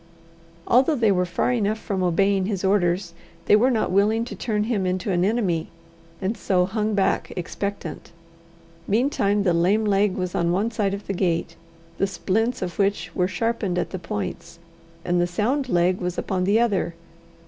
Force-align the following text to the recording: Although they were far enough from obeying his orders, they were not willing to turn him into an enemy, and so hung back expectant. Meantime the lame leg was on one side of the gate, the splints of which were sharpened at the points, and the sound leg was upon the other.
Although 0.65 0.95
they 0.95 1.11
were 1.11 1.27
far 1.27 1.51
enough 1.51 1.77
from 1.77 2.01
obeying 2.01 2.47
his 2.47 2.63
orders, 2.63 3.13
they 3.45 3.55
were 3.55 3.69
not 3.69 3.91
willing 3.91 4.25
to 4.25 4.35
turn 4.35 4.63
him 4.63 4.87
into 4.87 5.11
an 5.11 5.23
enemy, 5.23 5.67
and 6.19 6.35
so 6.35 6.65
hung 6.65 6.95
back 6.95 7.31
expectant. 7.37 8.11
Meantime 8.87 9.43
the 9.43 9.53
lame 9.53 9.85
leg 9.85 10.15
was 10.15 10.33
on 10.33 10.51
one 10.51 10.71
side 10.71 10.95
of 10.95 11.05
the 11.05 11.13
gate, 11.13 11.55
the 11.99 12.07
splints 12.07 12.63
of 12.63 12.79
which 12.79 13.13
were 13.15 13.27
sharpened 13.27 13.77
at 13.77 13.91
the 13.91 13.99
points, 13.99 14.57
and 15.05 15.21
the 15.21 15.27
sound 15.27 15.69
leg 15.69 15.99
was 16.01 16.17
upon 16.17 16.45
the 16.45 16.59
other. 16.59 16.95